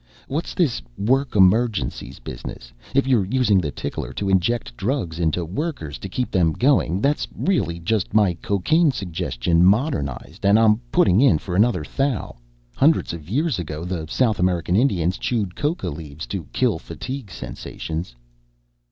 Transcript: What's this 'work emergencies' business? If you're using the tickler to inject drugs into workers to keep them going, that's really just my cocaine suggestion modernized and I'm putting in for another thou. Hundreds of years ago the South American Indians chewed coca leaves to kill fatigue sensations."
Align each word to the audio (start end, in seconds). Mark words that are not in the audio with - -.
What's 0.27 0.55
this 0.55 0.81
'work 0.97 1.35
emergencies' 1.35 2.17
business? 2.17 2.73
If 2.95 3.05
you're 3.05 3.23
using 3.25 3.61
the 3.61 3.69
tickler 3.69 4.13
to 4.13 4.29
inject 4.31 4.75
drugs 4.75 5.19
into 5.19 5.45
workers 5.45 5.99
to 5.99 6.09
keep 6.09 6.31
them 6.31 6.53
going, 6.53 7.01
that's 7.01 7.27
really 7.37 7.77
just 7.77 8.11
my 8.11 8.33
cocaine 8.41 8.89
suggestion 8.89 9.63
modernized 9.63 10.43
and 10.43 10.57
I'm 10.57 10.77
putting 10.91 11.21
in 11.21 11.37
for 11.37 11.55
another 11.55 11.85
thou. 11.95 12.37
Hundreds 12.75 13.13
of 13.13 13.29
years 13.29 13.59
ago 13.59 13.85
the 13.85 14.07
South 14.07 14.39
American 14.39 14.75
Indians 14.75 15.19
chewed 15.19 15.55
coca 15.55 15.89
leaves 15.89 16.25
to 16.33 16.45
kill 16.45 16.79
fatigue 16.79 17.29
sensations." 17.29 18.15